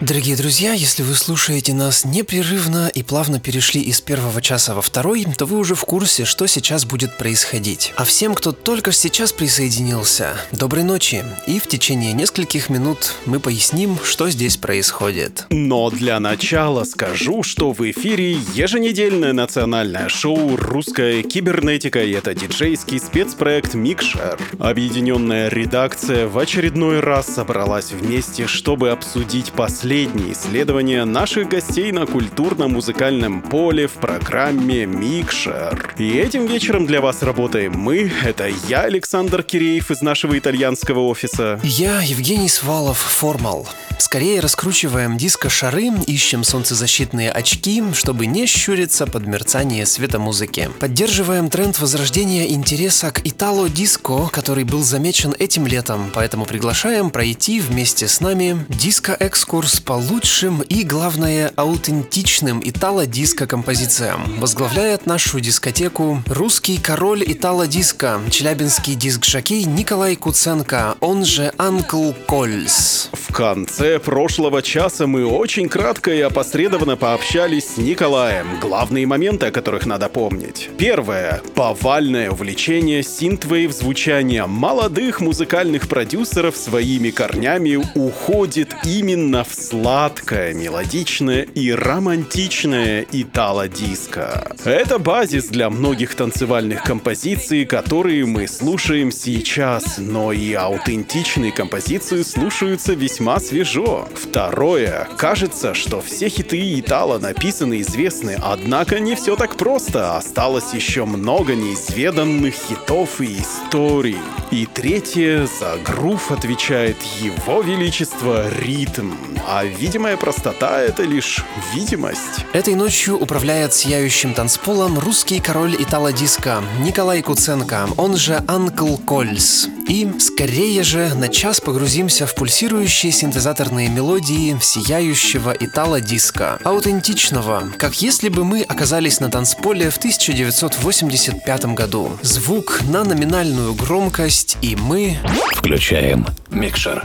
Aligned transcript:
Дорогие 0.00 0.34
друзья, 0.34 0.72
если 0.72 1.02
вы 1.02 1.14
слушаете 1.14 1.74
нас 1.74 2.06
непрерывно 2.06 2.88
и 2.88 3.02
плавно 3.02 3.38
перешли 3.38 3.82
из 3.82 4.00
первого 4.00 4.40
часа 4.40 4.74
во 4.74 4.80
второй, 4.80 5.26
то 5.36 5.44
вы 5.44 5.58
уже 5.58 5.74
в 5.74 5.84
курсе, 5.84 6.24
что 6.24 6.46
сейчас 6.46 6.86
будет 6.86 7.18
происходить. 7.18 7.92
А 7.96 8.04
всем, 8.04 8.34
кто 8.34 8.52
только 8.52 8.92
сейчас 8.92 9.34
присоединился, 9.34 10.36
доброй 10.52 10.84
ночи. 10.84 11.22
И 11.46 11.60
в 11.60 11.66
течение 11.66 12.14
нескольких 12.14 12.70
минут 12.70 13.12
мы 13.26 13.40
поясним, 13.40 13.98
что 14.02 14.30
здесь 14.30 14.56
происходит. 14.56 15.44
Но 15.50 15.90
для 15.90 16.18
начала 16.18 16.84
скажу, 16.84 17.42
что 17.42 17.72
в 17.72 17.82
эфире 17.90 18.38
еженедельное 18.54 19.34
национальное 19.34 20.08
шоу 20.08 20.56
«Русская 20.56 21.22
кибернетика» 21.22 22.02
и 22.02 22.12
это 22.12 22.34
диджейский 22.34 22.98
спецпроект 22.98 23.74
«Микшер». 23.74 24.38
Объединенная 24.58 25.50
редакция 25.50 26.26
в 26.26 26.38
очередной 26.38 27.00
раз 27.00 27.26
собралась 27.26 27.92
вместе, 27.92 28.46
чтобы 28.46 28.92
обсудить 28.92 29.52
последние 29.52 29.89
последние 29.90 30.34
исследования 30.34 31.04
наших 31.04 31.48
гостей 31.48 31.90
на 31.90 32.06
культурно-музыкальном 32.06 33.42
поле 33.42 33.88
в 33.88 33.94
программе 33.94 34.86
«Микшер». 34.86 35.94
И 35.98 36.16
этим 36.16 36.46
вечером 36.46 36.86
для 36.86 37.00
вас 37.00 37.24
работаем 37.24 37.72
мы. 37.72 38.08
Это 38.24 38.48
я, 38.68 38.82
Александр 38.82 39.42
Киреев 39.42 39.90
из 39.90 40.00
нашего 40.00 40.38
итальянского 40.38 41.00
офиса. 41.00 41.58
Я, 41.64 42.02
Евгений 42.02 42.48
Свалов, 42.48 42.98
Формал. 42.98 43.68
Скорее 43.98 44.40
раскручиваем 44.40 45.18
диско-шары, 45.18 45.90
ищем 46.06 46.42
солнцезащитные 46.42 47.30
очки, 47.30 47.82
чтобы 47.92 48.26
не 48.26 48.46
щуриться 48.46 49.06
под 49.06 49.26
мерцание 49.26 49.84
света 49.86 50.18
музыки. 50.18 50.70
Поддерживаем 50.80 51.50
тренд 51.50 51.78
возрождения 51.78 52.50
интереса 52.50 53.10
к 53.10 53.20
итало-диско, 53.24 54.28
который 54.28 54.64
был 54.64 54.82
замечен 54.82 55.34
этим 55.38 55.66
летом, 55.66 56.10
поэтому 56.14 56.46
приглашаем 56.46 57.10
пройти 57.10 57.60
вместе 57.60 58.08
с 58.08 58.20
нами 58.20 58.64
диско-экскурс 58.68 59.79
по 59.84 59.94
лучшим 59.94 60.62
и, 60.62 60.84
главное, 60.84 61.52
аутентичным 61.56 62.60
итало-диско-композициям. 62.64 64.20
Возглавляет 64.38 65.06
нашу 65.06 65.40
дискотеку 65.40 66.22
русский 66.26 66.78
король 66.78 67.24
итало-диско, 67.26 68.20
челябинский 68.30 68.94
диск-жокей 68.94 69.64
Николай 69.64 70.16
Куценко, 70.16 70.96
он 71.00 71.24
же 71.24 71.52
Анкл 71.58 72.12
Кольс. 72.26 73.10
В 73.12 73.32
конце 73.32 73.98
прошлого 73.98 74.62
часа 74.62 75.06
мы 75.06 75.24
очень 75.24 75.68
кратко 75.68 76.12
и 76.12 76.20
опосредованно 76.20 76.96
пообщались 76.96 77.74
с 77.74 77.76
Николаем. 77.76 78.58
Главные 78.60 79.06
моменты, 79.06 79.46
о 79.46 79.50
которых 79.50 79.86
надо 79.86 80.08
помнить. 80.08 80.68
Первое. 80.78 81.40
Повальное 81.54 82.30
увлечение 82.30 83.02
синтвейв 83.02 83.72
звучания 83.72 84.46
молодых 84.46 85.20
музыкальных 85.20 85.88
продюсеров 85.88 86.56
своими 86.56 87.10
корнями 87.10 87.76
уходит 87.94 88.74
именно 88.84 89.44
в 89.44 89.54
сладкое, 89.70 90.52
мелодичное 90.52 91.42
и 91.42 91.70
романтичное 91.70 93.06
итало-диско. 93.12 94.52
Это 94.64 94.98
базис 94.98 95.46
для 95.46 95.70
многих 95.70 96.16
танцевальных 96.16 96.82
композиций, 96.82 97.64
которые 97.64 98.26
мы 98.26 98.48
слушаем 98.48 99.12
сейчас, 99.12 99.98
но 99.98 100.32
и 100.32 100.54
аутентичные 100.54 101.52
композиции 101.52 102.22
слушаются 102.22 102.94
весьма 102.94 103.38
свежо. 103.38 104.08
Второе. 104.14 105.08
Кажется, 105.16 105.72
что 105.74 106.00
все 106.00 106.28
хиты 106.28 106.80
Итала 106.80 107.18
написаны 107.18 107.74
и 107.74 107.82
известны, 107.82 108.36
однако 108.42 108.98
не 108.98 109.14
все 109.14 109.36
так 109.36 109.56
просто. 109.56 110.16
Осталось 110.16 110.74
еще 110.74 111.04
много 111.04 111.54
неизведанных 111.54 112.54
хитов 112.54 113.20
и 113.20 113.38
историй. 113.38 114.18
И 114.50 114.66
третье. 114.66 115.46
За 115.60 115.78
грув 115.84 116.32
отвечает 116.32 116.96
его 117.20 117.62
величество 117.62 118.48
ритм. 118.60 119.12
А 119.46 119.59
видимая 119.64 120.18
простота— 120.18 120.80
это 120.82 121.04
лишь 121.04 121.42
видимость. 121.74 122.44
Этой 122.52 122.74
ночью 122.74 123.18
управляет 123.18 123.72
сияющим 123.72 124.34
танцполом 124.34 124.98
русский 124.98 125.40
король 125.40 125.74
итало-диска 125.78 126.62
Николай 126.80 127.22
Куценко, 127.22 127.88
он 127.96 128.16
же 128.16 128.42
Анкл 128.46 128.96
Кольс. 128.98 129.68
И 129.88 130.08
скорее 130.20 130.82
же 130.82 131.14
на 131.14 131.28
час 131.28 131.60
погрузимся 131.60 132.26
в 132.26 132.34
пульсирующий 132.34 133.10
синтезатор 133.10 133.70
популярные 133.70 133.88
мелодии 133.88 134.56
сияющего 134.60 135.54
итало-диска, 135.58 136.58
аутентичного, 136.64 137.68
как 137.78 138.02
если 138.02 138.28
бы 138.28 138.44
мы 138.44 138.62
оказались 138.62 139.20
на 139.20 139.30
танцполе 139.30 139.90
в 139.90 139.98
1985 139.98 141.64
году. 141.74 142.10
Звук 142.22 142.80
на 142.88 143.04
номинальную 143.04 143.74
громкость, 143.74 144.58
и 144.60 144.76
мы... 144.76 145.18
Включаем 145.54 146.26
микшер. 146.50 147.04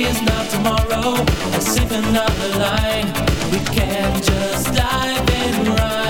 Today 0.00 0.12
is 0.12 0.22
not 0.22 0.48
tomorrow. 0.48 1.12
Let's 1.50 1.72
sip 1.74 1.90
another 1.90 2.58
line. 2.58 3.06
We 3.52 3.58
can't 3.74 4.24
just 4.24 4.74
dive 4.74 5.28
in. 5.28 5.74
ride. 5.74 6.09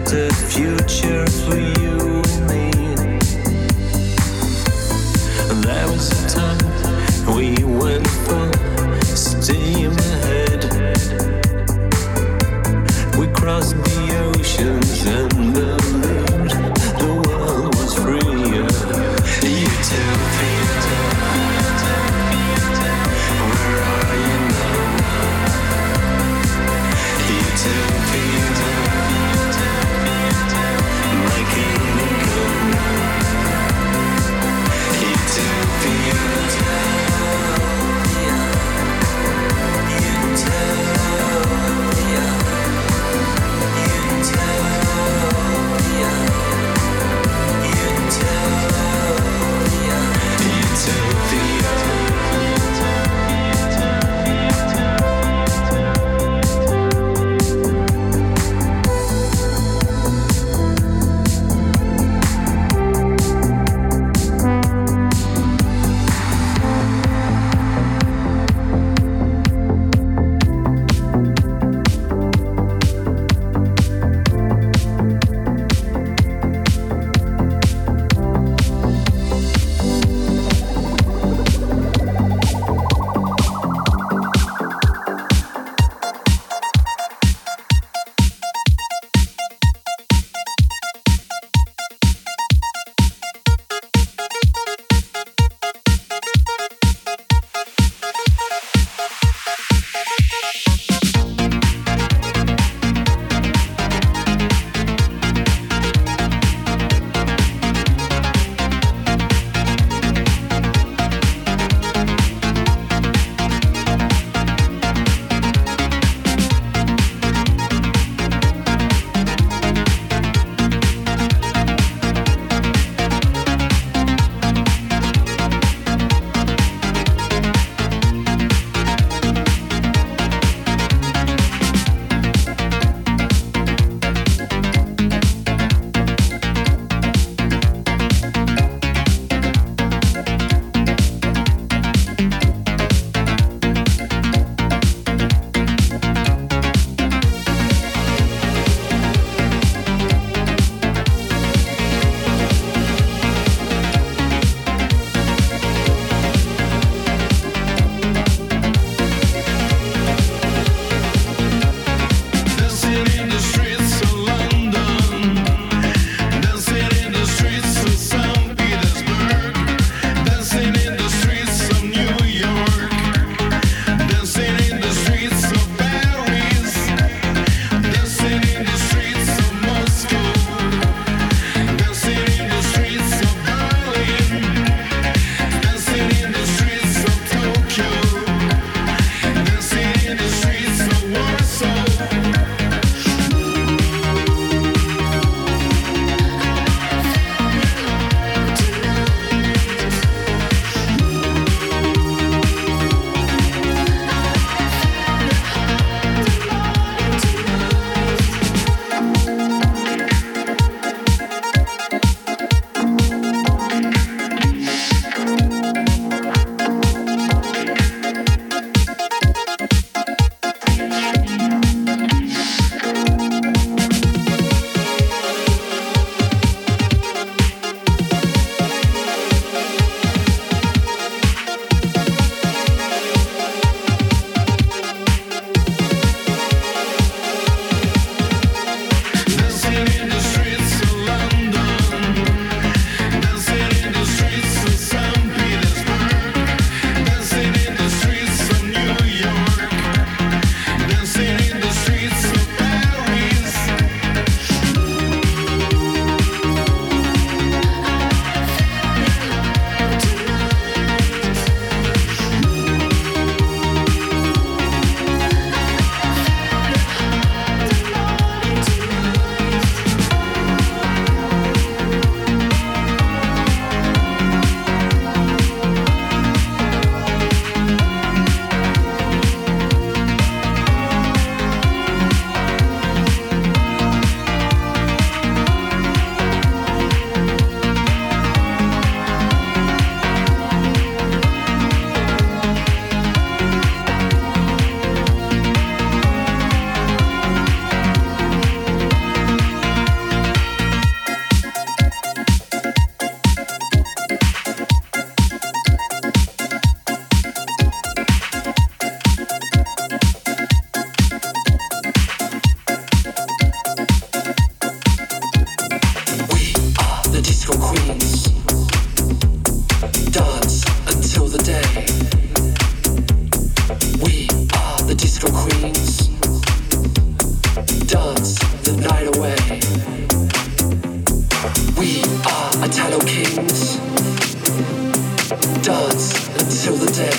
Better 0.00 0.28
future 0.50 1.24
for 1.26 1.56
you 1.56 2.13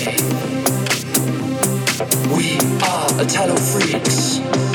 We 0.06 0.12
are 2.80 3.20
Italo 3.20 3.56
freaks. 3.56 4.65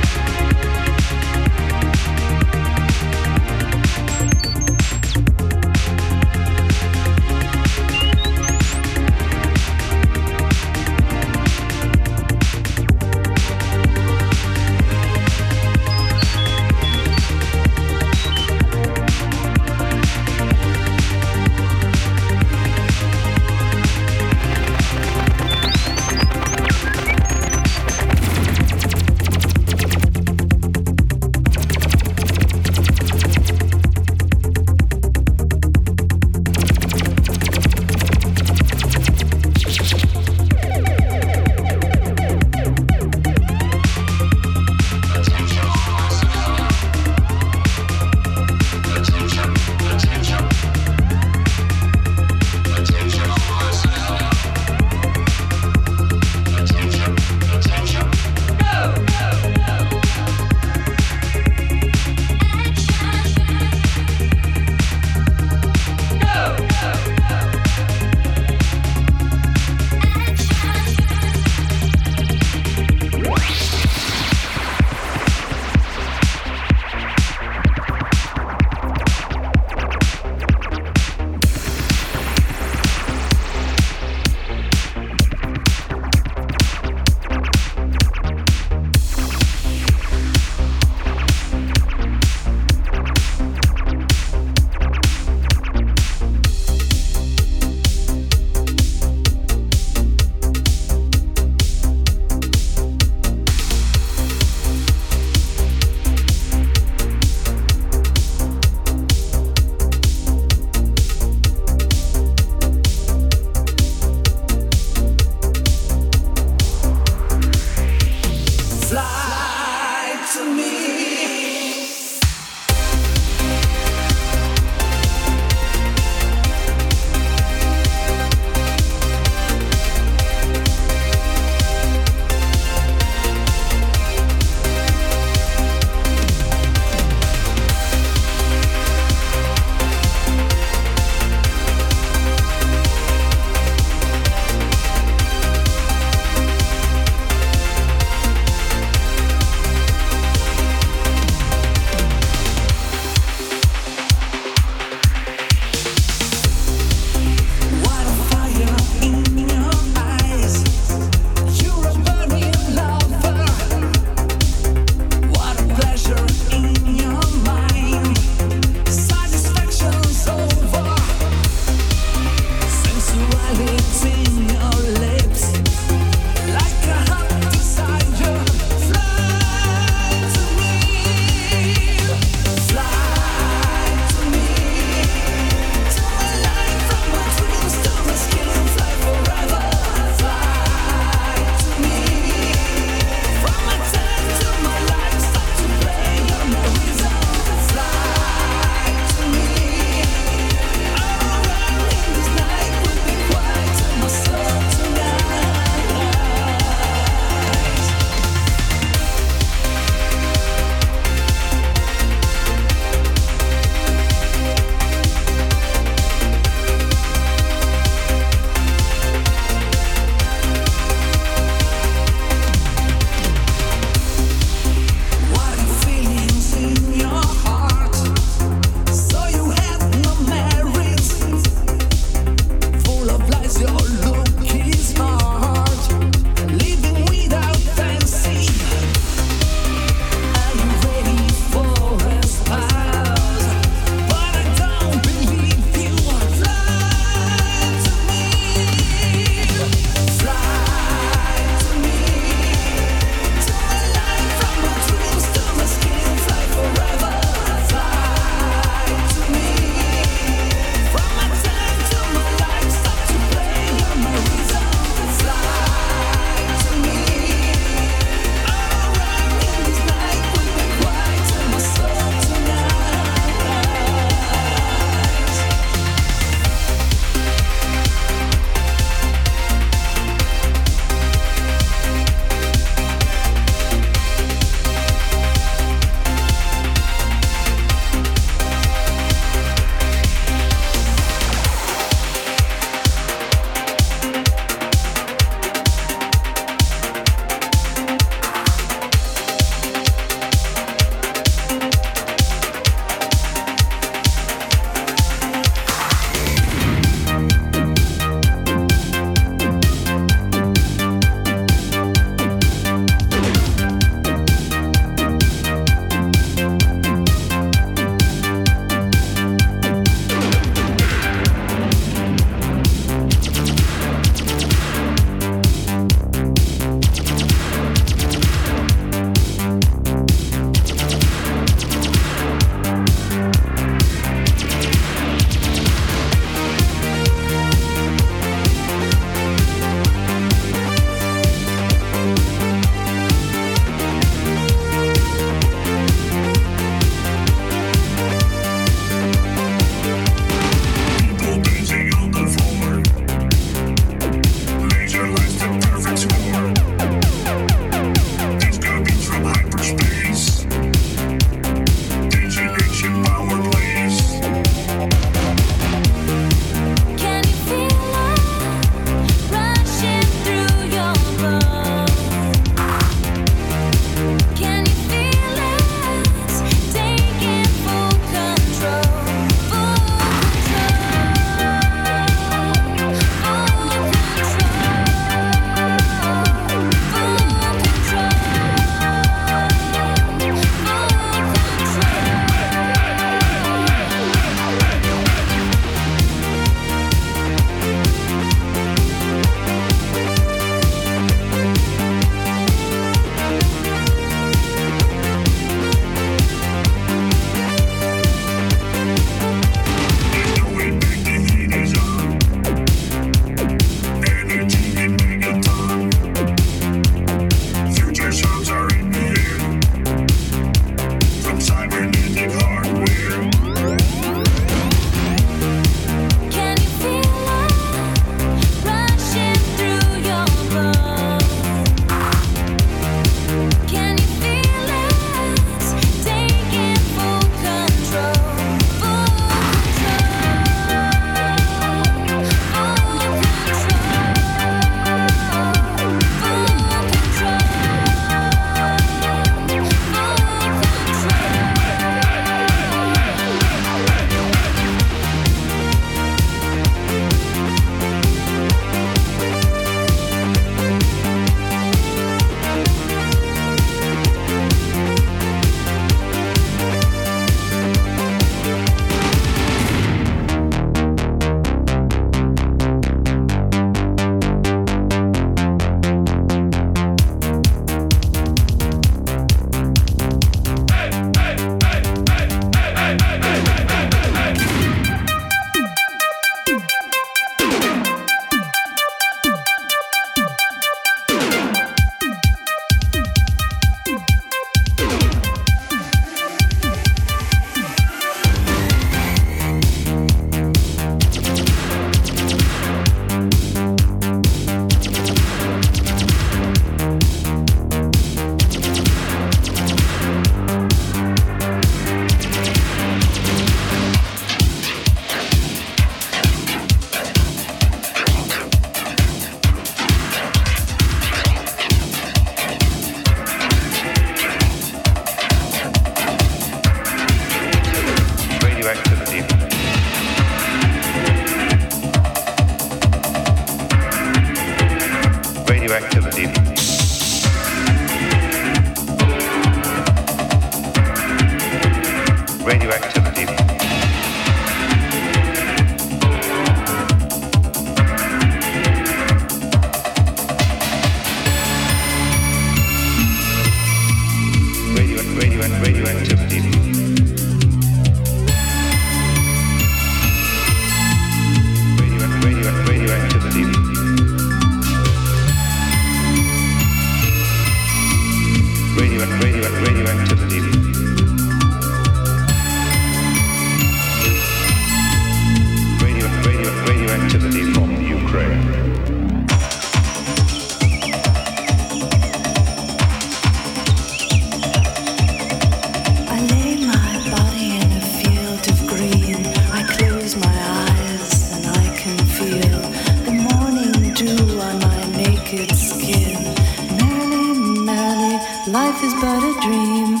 Life 598.52 598.82
is 598.82 598.94
but 598.94 599.22
a 599.22 599.32
dream. 599.42 600.00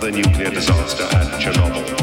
The 0.00 0.10
nuclear 0.10 0.50
disaster 0.50 1.04
at 1.04 1.40
Chernobyl. 1.40 1.99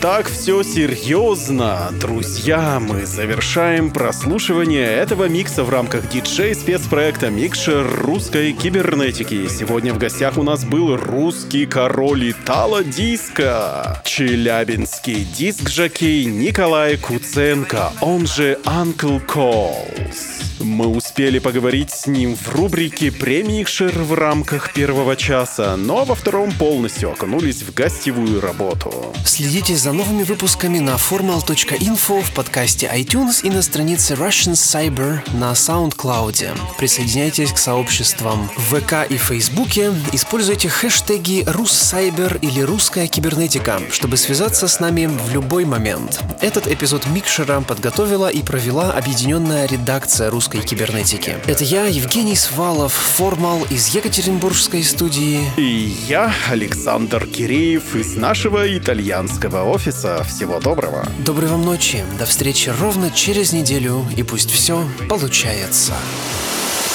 Так 0.00 0.28
все 0.28 0.62
серьезно. 0.62 1.90
Друзья, 2.00 2.80
мы 2.80 3.06
завершаем 3.06 3.90
прослушивание 3.90 4.86
этого 4.86 5.28
микса 5.28 5.64
в 5.64 5.70
рамках 5.70 6.08
диджей 6.08 6.54
спецпроекта 6.54 7.30
Микшер 7.30 7.86
русской 8.00 8.52
кибернетики. 8.52 9.48
Сегодня 9.48 9.92
в 9.92 9.98
гостях 9.98 10.38
у 10.38 10.42
нас 10.42 10.64
был 10.64 10.96
русский 10.96 11.66
король 11.66 12.30
Итало 12.30 12.84
Диска, 12.84 14.02
челябинский 14.04 15.24
диск-жокей 15.24 16.24
Николай 16.24 16.96
Куценко, 16.96 17.92
он 18.00 18.26
же 18.26 18.58
Uncle 18.64 19.20
Calls. 19.26 20.37
Мы 20.60 20.88
успели 20.88 21.38
поговорить 21.38 21.90
с 21.90 22.06
ним 22.06 22.36
в 22.36 22.48
рубрике 22.48 23.12
«Премикшер» 23.12 23.96
в 24.02 24.14
рамках 24.14 24.72
первого 24.72 25.14
часа, 25.14 25.76
но 25.76 26.04
во 26.04 26.16
втором 26.16 26.50
полностью 26.52 27.12
окунулись 27.12 27.62
в 27.62 27.72
гостевую 27.72 28.40
работу. 28.40 29.14
Следите 29.24 29.76
за 29.76 29.92
новыми 29.92 30.24
выпусками 30.24 30.80
на 30.80 30.96
formal.info 30.96 32.22
в 32.22 32.32
подкасте 32.32 32.90
iTunes 32.92 33.42
и 33.44 33.50
на 33.50 33.62
странице 33.62 34.14
Russian 34.14 34.54
Cyber 34.54 35.20
на 35.38 35.52
SoundCloud. 35.52 36.58
Присоединяйтесь 36.76 37.52
к 37.52 37.58
сообществам 37.58 38.50
в 38.56 38.80
ВК 38.80 39.08
и 39.08 39.16
Фейсбуке. 39.16 39.92
Используйте 40.12 40.68
хэштеги 40.68 41.44
«Руссайбер» 41.46 42.38
или 42.42 42.62
«Русская 42.62 43.06
кибернетика», 43.06 43.80
чтобы 43.92 44.16
связаться 44.16 44.66
с 44.66 44.80
нами 44.80 45.06
в 45.06 45.32
любой 45.32 45.64
момент. 45.64 46.20
Этот 46.40 46.66
эпизод 46.66 47.06
Микшера 47.06 47.60
подготовила 47.60 48.28
и 48.28 48.42
провела 48.42 48.92
объединенная 48.92 49.66
редакция 49.68 50.30
«Русской 50.30 50.57
кибернетики». 50.62 51.36
Это 51.46 51.64
я, 51.64 51.86
Евгений 51.86 52.36
Свалов, 52.36 52.92
формал 52.92 53.64
из 53.70 53.88
Екатеринбургской 53.88 54.82
студии. 54.82 55.40
И 55.56 55.96
я, 56.08 56.32
Александр 56.50 57.26
Киреев, 57.26 57.94
из 57.94 58.16
нашего 58.16 58.76
итальянского 58.76 59.64
офиса. 59.64 60.24
Всего 60.24 60.60
доброго. 60.60 61.06
Доброй 61.18 61.48
вам 61.48 61.64
ночи. 61.64 62.04
До 62.18 62.26
встречи 62.26 62.70
ровно 62.80 63.10
через 63.10 63.52
неделю. 63.52 64.06
И 64.16 64.22
пусть 64.22 64.50
все 64.50 64.84
получается. 65.08 65.94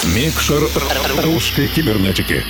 Микшер 0.03 0.63
русской 1.23 1.67
кибернетики. 1.67 2.43